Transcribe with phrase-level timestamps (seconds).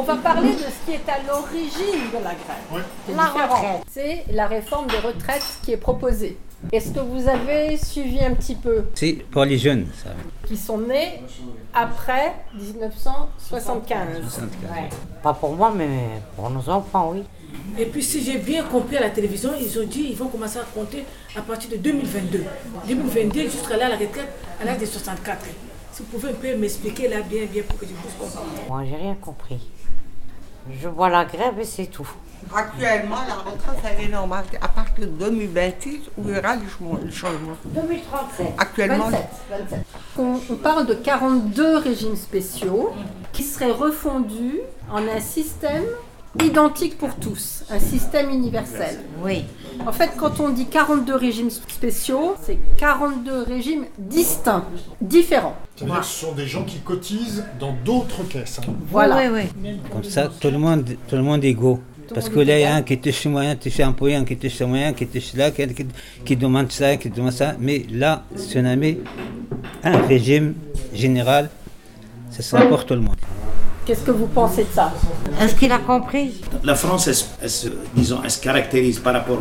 [0.00, 2.84] on va parler de ce qui est à l'origine de la grève.
[3.06, 3.82] C'est La retraite.
[3.90, 6.38] C'est la réforme des retraites qui est proposée.
[6.72, 10.10] Est-ce que vous avez suivi un petit peu C'est pour les jeunes, ça.
[10.46, 11.22] qui sont nés
[11.74, 14.08] après 1975
[14.62, 14.88] Ouais.
[15.22, 15.88] Pas pour moi, mais
[16.36, 17.22] pour nos enfants, oui.
[17.78, 20.58] Et puis si j'ai bien compris à la télévision, ils ont dit qu'ils vont commencer
[20.58, 21.04] à compter
[21.36, 22.44] à partir de 2022.
[22.86, 24.28] 2022 jusqu'à là, la retraite
[24.60, 25.46] à l'âge de 64.
[25.92, 28.46] Si vous pouvez un peu m'expliquer là bien, bien pour que je puisse comprendre.
[28.68, 29.58] Moi, j'ai rien compris.
[30.80, 32.08] Je vois la grève et c'est tout.
[32.54, 34.44] Actuellement, la retraite, elle est normale.
[34.62, 37.56] À partir de 2026, où il y aura le changement- le changement.
[37.66, 38.46] 2037.
[38.58, 39.86] Actuellement, 27, 27.
[40.18, 42.92] On, on parle de 42 régimes spéciaux
[43.32, 45.84] qui seraient refondus en un système
[46.44, 49.00] identique pour tous, un système universel.
[49.22, 49.44] Oui.
[49.86, 54.64] En fait, quand on dit 42 régimes spéciaux, c'est 42 régimes distincts,
[55.00, 55.56] différents.
[55.76, 58.60] Ça veut dire que ce sont des gens qui cotisent dans d'autres caisses.
[58.62, 58.72] hein.
[58.90, 59.30] Voilà.
[59.32, 59.70] Oui, oui.
[59.90, 61.80] Comme ça, tout le monde, tout le monde est égaux.
[62.12, 64.24] Parce que là, il y a un qui touche moyen, qui touche un peu, un
[64.24, 65.86] qui touche moyen, qui touche là, qui, qui,
[66.24, 67.54] qui demande ça, qui demande ça.
[67.60, 68.98] Mais là, si on a mis
[69.84, 70.54] un régime
[70.92, 71.50] général,
[72.30, 73.16] ça sera pour tout le monde.
[73.90, 74.92] Qu'est-ce que vous pensez de ça
[75.40, 79.38] Est-ce qu'il a compris La France, elle, disons, elle se caractérise par rapport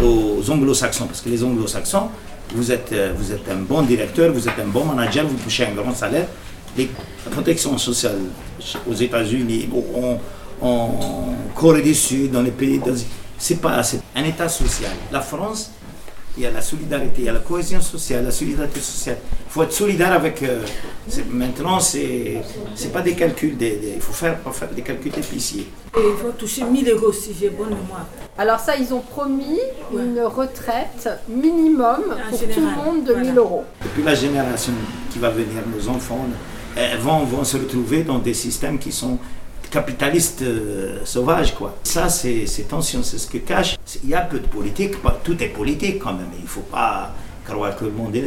[0.00, 2.08] aux, aux anglo-saxons, parce que les anglo-saxons,
[2.54, 5.66] vous êtes, euh, vous êtes un bon directeur, vous êtes un bon manager, vous touchez
[5.66, 6.28] un grand salaire.
[6.76, 6.88] Les,
[7.26, 8.14] la protection sociale
[8.88, 9.68] aux États-Unis,
[10.62, 10.94] en, en
[11.56, 14.92] Corée du Sud, dans les pays d'Asie, c'est pas c'est un État social.
[15.10, 15.72] La France,
[16.40, 19.18] il y a la solidarité, il y a la cohésion sociale, la solidarité sociale.
[19.46, 20.42] Il faut être solidaire avec.
[20.42, 20.62] euh,
[21.06, 22.40] c'est- maintenant, c'est
[22.74, 25.66] c'est pas des calculs, des, des- il faut faire, faire des calculs d'épicier.
[25.96, 28.06] Et ils vont toucher 1000 euros si j'ai bonne mémoire.
[28.38, 29.60] Alors ça, ils ont promis
[29.92, 33.28] une retraite minimum En pour tout le monde de voilà.
[33.28, 33.64] 1000 euros.
[33.84, 34.72] Et puis la génération
[35.10, 36.24] qui va venir, nos enfants,
[36.74, 39.18] elles vont, vont se retrouver dans des systèmes qui sont
[39.70, 41.54] capitalistes euh, sauvages.
[41.54, 41.76] Quoi.
[41.84, 43.76] Ça, c'est tension, c'est ce que cache.
[44.04, 46.28] Il y a peu de politique, tout est politique quand même.
[46.38, 47.12] Il ne faut pas
[47.46, 48.20] croire que le monde est,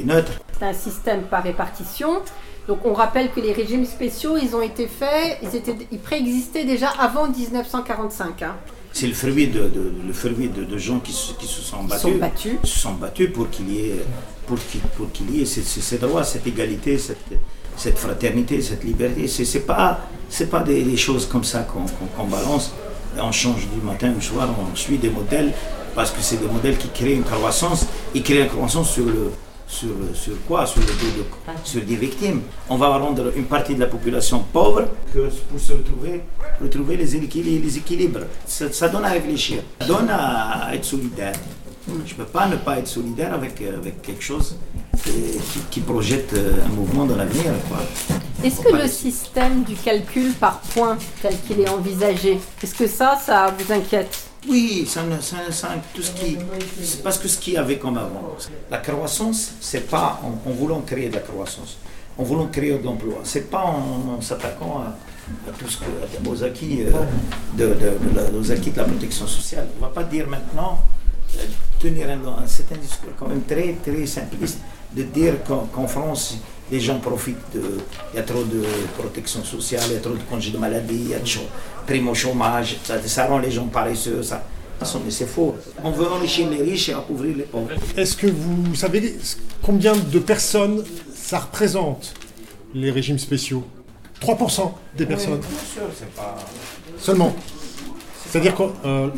[0.00, 0.32] est neutre.
[0.58, 2.20] C'est un système par répartition.
[2.68, 6.64] Donc on rappelle que les régimes spéciaux, ils ont été faits, ils, étaient, ils préexistaient
[6.64, 8.42] déjà avant 1945.
[8.42, 8.54] hein.
[8.92, 11.82] C'est le fruit de, de- le fruit de, de gens qui se, qui se sont
[11.84, 12.02] battus.
[12.02, 12.52] sont battus.
[12.62, 14.04] se sont battus pour qu'il y ait,
[14.46, 17.16] pour qu'il, pour qu'il y ait ces, ces- ces droits, cette égalité, cette,
[17.76, 19.26] cette fraternité, cette liberté.
[19.28, 20.00] C'est, c'est pas,
[20.50, 22.72] pas des, choses comme ça qu'on, balance.
[23.18, 25.52] On change du matin au soir, on suit des modèles
[25.94, 27.86] parce que c'est des modèles qui créent une croissance.
[28.14, 29.30] Ils créent une croissance sur le,
[29.66, 30.66] sur, sur quoi?
[31.64, 32.42] Sur des victimes.
[32.68, 36.22] On va rendre une partie de la population pauvre pour se retrouver,
[36.60, 37.64] retrouver les, équilibres.
[37.64, 38.20] Les équilibres.
[38.46, 41.32] Ça, donne à réfléchir, ça donne à, être solidaire.
[41.88, 44.56] Je ne peux pas ne pas être solidaire avec, avec quelque chose
[45.04, 47.52] qui, qui projette euh, un mouvement dans l'avenir.
[48.44, 53.18] Est-ce que le système du calcul par points tel qu'il est envisagé, est-ce que ça,
[53.24, 54.18] ça vous inquiète?
[54.48, 56.36] Oui, ça, ne- ça, ça- tout ce qui,
[56.82, 58.36] c'est parce que ce qu'il y avait comme avant.
[58.70, 61.76] La croissance, c'est pas en, en voulant créer de la croissance,
[62.18, 63.20] en voulant créer de l'emploi.
[63.22, 66.90] C'est pas en, en s'attaquant à, à tout ce que, aux acquis, euh,
[67.56, 69.68] de, de- de la, aux acquis de la protection sociale.
[69.78, 70.80] On va pas dire maintenant
[71.36, 71.44] euh,
[71.78, 74.58] tenir un, un certain discours quand même très très simpliste
[74.96, 76.36] de dire qu'en France
[76.70, 77.62] les gens profitent de,
[78.12, 78.62] il y a trop de
[78.98, 81.40] protection sociale, il y a trop de congés de maladie, il y a de chau-
[81.86, 84.42] prime au chômage, ça, ça rend les gens paresseux, ça.
[85.04, 85.54] Mais c'est faux.
[85.84, 87.68] On veut enrichir les riches et appauvrir les pauvres.
[87.96, 89.16] Est-ce que vous savez
[89.62, 90.82] combien de personnes
[91.14, 92.14] ça représente,
[92.74, 93.64] les régimes spéciaux?
[94.20, 95.40] 3% des personnes
[96.98, 97.32] seulement.
[98.28, 99.08] C'est-à-dire que euh,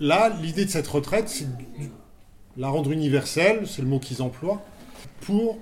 [0.00, 1.88] là, l'idée de cette retraite, c'est de
[2.56, 4.62] la rendre universelle, c'est le mot qu'ils emploient,
[5.22, 5.58] pour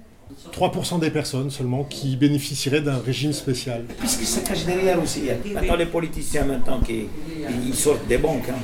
[0.52, 3.84] 3% des personnes seulement qui bénéficieraient d'un régime spécial.
[3.98, 5.22] Puisque ça cache derrière aussi.
[5.54, 7.06] Maintenant, les politiciens, maintenant, qui,
[7.66, 8.48] ils sortent des banques.
[8.50, 8.58] hein.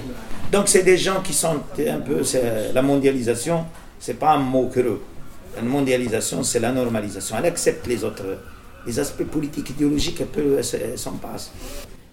[0.52, 1.56] Donc, c'est des gens qui sont
[1.88, 2.22] un peu.
[2.74, 3.64] La mondialisation,
[3.98, 5.00] c'est pas un mot creux.
[5.56, 7.36] La mondialisation, c'est la normalisation.
[7.38, 8.24] Elle accepte les autres.
[8.86, 11.50] Les aspects politiques, idéologiques, elle, peut, elle s'en passe.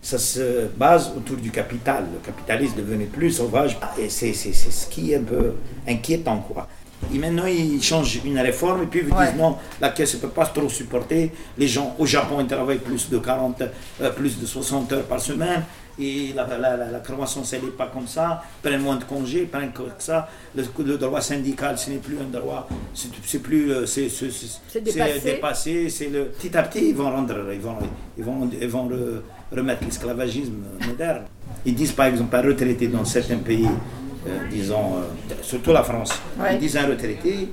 [0.02, 2.06] Ça se base autour du capital.
[2.12, 3.78] Le capitalisme est devenu plus sauvage.
[4.00, 5.54] Et c'est c'est- c'est ce qui est un peu
[5.88, 6.68] inquiétant, quoi.
[7.14, 10.20] Et maintenant, ils changent une réforme et puis ils vous disent non, la caisse ne
[10.20, 11.32] peut pas trop supporter.
[11.58, 13.62] Les gens au Japon, ils travaillent plus de 40,
[14.02, 15.64] euh, plus de 60 heures par semaine.
[16.00, 18.42] Et la, la, la, la croissance, elle n'est pas comme ça.
[18.64, 20.30] Prennent moins de congés, prennent que ça.
[20.56, 22.68] Le, le droit syndical, ce n'est plus un droit.
[23.26, 23.72] C'est plus.
[23.72, 25.20] euh, C'est dépassé.
[25.20, 25.90] dépassé.
[25.90, 27.76] C'est le petit à petit, ils vont rendre, ils vont,
[28.18, 29.22] ils vont, ils vont re-
[29.56, 30.54] remettre l'esclavagisme
[30.88, 31.24] moderne.
[31.66, 33.68] Ils disent par exemple un retraité dans certains pays,
[34.50, 36.54] disons, euh, surtout la France, Ouais.
[36.54, 37.50] ils disent un retraité,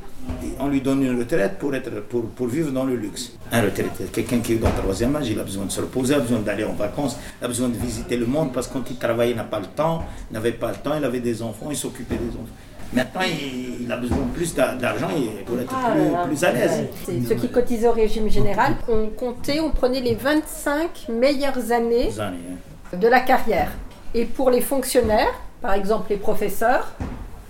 [0.61, 3.32] on lui donne une retraite pour, être, pour, pour vivre dans le luxe.
[3.50, 6.15] Un retraité, quelqu'un qui est dans le troisième âge, il a besoin de se reposer,
[6.15, 8.75] il a besoin d'aller en vacances, il a besoin de visiter le monde parce que
[8.75, 11.20] quand il travaillait, il n'a pas le temps, il n'avait pas le temps, il avait
[11.20, 12.47] des enfants, il s'occupait des enfants.
[12.93, 15.09] Maintenant, il, il a besoin de plus d'a- d'argent
[15.44, 16.85] pour être Ah plus, plus à l'aise.
[17.29, 22.97] Ceux qui cotisaient au régime général, on comptait, on prenait les 25 meilleures années, hein.
[22.97, 23.71] de la carrière.
[24.14, 26.89] Et pour les fonctionnaires, par exemple les professeurs,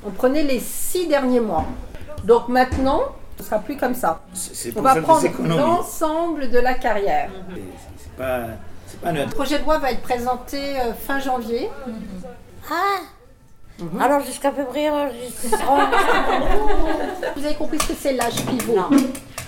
[0.07, 1.65] on prenait les six derniers mois.
[2.25, 3.03] Donc maintenant,
[3.39, 4.21] ce sera plus comme ça.
[4.35, 7.31] On pour va prendre l'ensemble de la carrière.
[7.97, 8.41] C'est- pas,
[9.03, 9.13] pas.
[9.13, 11.69] Le projet de loi va être présenté euh, fin janvier.
[12.71, 12.99] Ah
[14.01, 14.91] Alors jusqu'à février.
[17.37, 18.75] Vous avez compris ce que c'est l'âge pivot.
[18.75, 18.89] Non.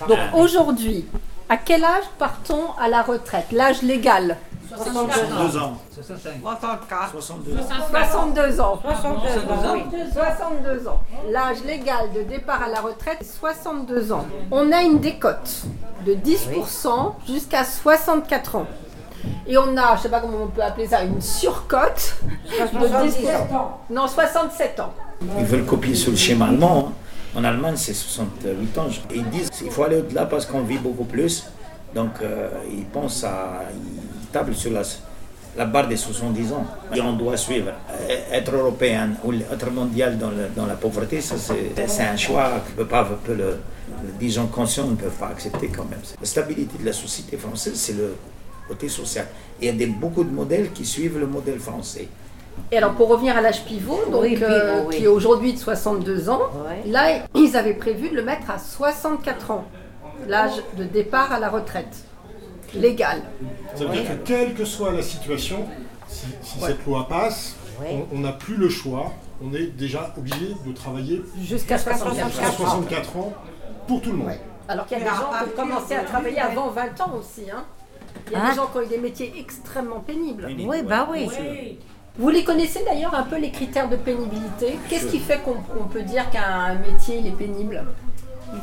[0.07, 1.05] Donc aujourd'hui,
[1.49, 3.47] à quel âge partons à la retraite?
[3.51, 4.37] L'âge légal
[4.75, 5.77] 62 ans.
[5.93, 7.11] 64.
[7.11, 7.59] 62 ans.
[7.89, 8.79] 62 ans.
[8.81, 9.83] 62 ans, oui.
[10.13, 10.99] 62 ans.
[11.29, 14.25] L'âge légal de départ à la retraite est 62 ans.
[14.51, 15.63] On a une décote
[16.05, 18.65] de 10% jusqu'à 64 ans.
[19.45, 22.15] Et on a, je sais pas comment on peut appeler ça, une surcote
[22.49, 23.47] de 10%.
[23.91, 24.93] Non, 67 ans.
[25.37, 26.87] Ils veulent copier sur le schéma allemand.
[26.89, 26.93] hein.
[27.33, 28.87] En Allemagne, c'est 68 ans.
[29.11, 31.45] Et ils disent qu'il faut aller au-delà parce qu'on vit beaucoup plus.
[31.95, 33.61] Donc, euh, ils pensent à.
[33.73, 34.00] Ils
[34.31, 34.81] tablent sur la,
[35.57, 36.65] la barre des 70 ans.
[36.95, 37.71] Et on doit suivre.
[37.91, 38.07] Euh,
[38.37, 42.71] Être européen ou être mondial dans, le- dans la pauvreté, ça, c'est un choix que
[42.81, 43.57] peut pas, que le,
[44.19, 45.99] les gens conscients ne peuvent pas accepter quand même.
[46.19, 48.15] La stabilité de la société française, c'est le
[48.67, 49.25] côté social.
[49.61, 52.07] Et il y a des, beaucoup de modèles qui suivent le modèle français.
[52.71, 54.95] Et alors pour revenir à l'âge pivot, donc, Oui, pivot, euh, oui.
[54.97, 56.41] qui est aujourd'hui de 62 ans,
[56.85, 59.65] là ils avaient prévu de le mettre à 64 ans,
[60.27, 62.03] l'âge de départ à la retraite,
[62.75, 63.21] légal.
[63.75, 65.65] Ça veut dire que quelle que soit la situation,
[66.07, 68.05] si, si cette loi passe, Ouais.
[68.13, 69.11] on n'a plus le choix.
[69.43, 72.51] On est déjà obligé de travailler Jusqu'à 64 jusqu'à ans.
[72.51, 73.33] 64 ans
[73.87, 74.31] pour tout le monde.
[74.67, 76.51] Alors qu'il y a des gens qui ont commencé à travailler 2020.
[76.51, 77.49] avant 20 ans aussi.
[77.49, 77.63] Hein.
[78.27, 80.47] Il y a Hein des gens qui ont eu des métiers extrêmement pénibles.
[80.67, 81.27] Oui, bah oui.
[81.27, 81.79] Oui.
[82.19, 84.77] Vous les connaissez d'ailleurs un peu les critères de pénibilité?
[84.87, 87.83] Qu'est-ce qui fait qu'on on peut dire qu'un métier il est pénible?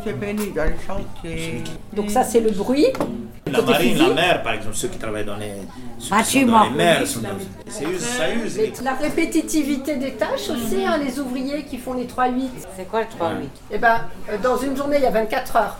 [0.04, 0.12] C'est
[0.54, 1.64] dans le chantier.
[1.94, 2.86] Donc ça c'est le bruit.
[3.52, 5.52] La marine, la mer, par exemple, ceux qui travaillent dans les,
[6.24, 8.56] qui dans les mers, sont dans- use- ça use.
[8.56, 12.50] les- Les- la répétitivité des tâches aussi, hein, les ouvriers qui font les 3-8.
[12.76, 14.00] C'est quoi le 3-8 Eh ben,
[14.30, 15.78] euh, dans une journée, il y a 24 heures.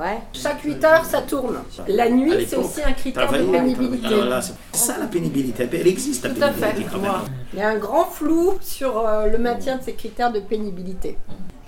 [0.00, 0.18] Ouais.
[0.32, 1.56] Chaque 8 heures, ça tourne.
[1.88, 4.08] La nuit, c'est aussi un critère de pénibilité.
[4.28, 5.68] Là, c'est ça la pénibilité.
[5.72, 6.74] Elle existe la Tout à fait.
[6.90, 7.10] quand même.
[7.52, 11.16] Il y a un grand flou sur euh, le maintien de ces critères de pénibilité.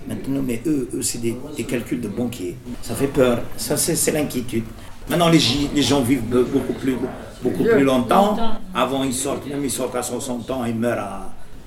[0.06, 2.56] Maintenant, mais eux, eux c'est des, des calculs de banquiers.
[2.82, 3.40] Ça fait peur.
[3.56, 4.64] Ça, c'est l'inquiétude.
[5.08, 5.38] Maintenant, les,
[5.82, 6.96] gens vivent be- beaucoup plus,
[7.42, 8.36] beaucoup plus longtemps.
[8.74, 10.98] Avant, ils sortent, même ils sortent à 60 ans, ils meurent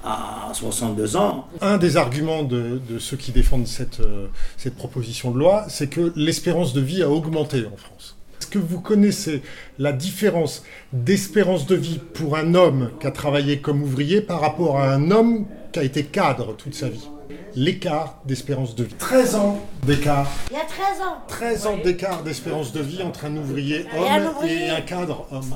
[0.04, 1.48] à, à 62 ans.
[1.62, 4.28] Un des arguments de, de ceux qui défendent cette, euh,
[4.58, 8.18] cette proposition de loi, c'est que l'espérance de vie a augmenté en France.
[8.54, 9.42] Est-ce que vous connaissez
[9.80, 14.80] la différence d'espérance de vie pour un homme qui a travaillé comme ouvrier par rapport
[14.80, 17.10] à un homme qui a été cadre toute sa vie?
[17.56, 18.94] L'écart d'espérance de vie.
[18.94, 20.30] 13 ans d'écart.
[20.52, 21.18] Il y a 13 ans.
[21.28, 24.66] 13 ans d'écart d'espérance de vie entre un ouvrier homme un ouvrier.
[24.66, 25.56] et un cadre homme.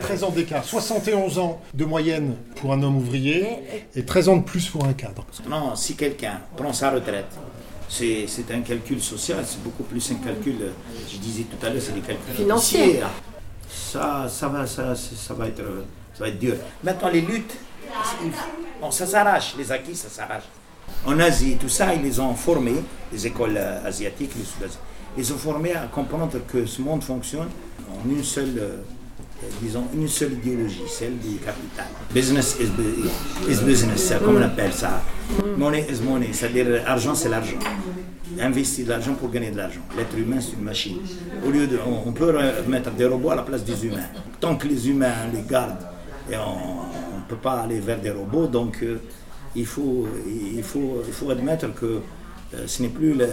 [0.00, 3.46] 13 ans d'écart, 71 ans de moyenne pour un homme ouvrier
[3.96, 5.24] et 13 ans de plus pour un cadre.
[5.48, 7.26] Non, si quelqu'un prend sa retraite,
[7.88, 10.70] c'est un calcul social, c'est beaucoup plus un calcul, euh,
[11.10, 12.78] je disais tout à l'heure, c'est des calculs Financier.
[12.84, 13.02] financiers.
[13.70, 15.82] Ça, ça, va, ça, ça, va être, euh,
[16.14, 16.54] ça va être dur.
[16.82, 17.54] Maintenant, les luttes,
[18.80, 20.44] bon, ça s'arrache, les acquis, ça s'arrache.
[21.06, 24.70] En Asie, tout ça, ils les ont formés, les écoles euh, asiatiques, les sud
[25.16, 27.48] ils ont formés à comprendre que ce monde fonctionne
[27.90, 28.62] en une seule,
[29.62, 31.86] disons, une seule idéologie, celle du capital.
[32.12, 33.08] Business is, bu-
[33.50, 35.02] is business, euh, comme on appelle ça.
[35.56, 37.58] Money is money, c'est-à-dire euh, argent, c'est l'argent.
[38.40, 39.80] Investir de l'argent pour gagner de l'argent.
[39.96, 40.98] L'être humain, c'est une machine.
[41.46, 42.32] Au lieu de, on, on peut
[42.68, 44.08] mettre des robots à la place des humains.
[44.40, 45.86] Tant que les humains les gardent,
[46.30, 48.98] et on ne peut pas aller vers des robots, donc euh,
[49.56, 50.06] il, faut,
[50.56, 51.86] il, faut, il faut admettre que
[52.54, 53.24] euh, ce n'est plus le-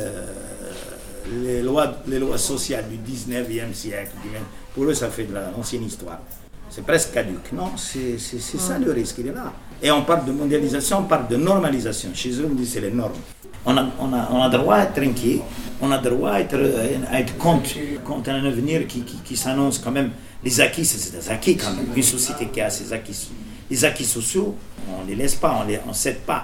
[1.43, 4.11] les, lois, les lois sociales du 19e siècle.
[4.73, 6.19] Pour eux, ça fait de la- l'ancienne histoire.
[6.69, 7.51] C'est presque caduque.
[7.53, 9.53] Non, c'est ça le risque, il est là.
[9.81, 12.09] Et on parle de mondialisation, on parle de normalisation.
[12.13, 13.13] Chez eux, on dit c'est les normes.
[13.65, 15.41] On a, on, a, on a droit à être inquiet,
[15.81, 16.55] on a droit à être,
[17.13, 17.69] être contre,
[18.03, 20.11] contre un avenir qui, qui, qui s'annonce quand même.
[20.43, 21.87] Les acquis, c'est des acquis quand même.
[21.95, 23.29] Une société qui a ses acquis,
[23.71, 24.55] les acquis sociaux,
[24.95, 26.43] on ne les laisse pas, on ne cède pas.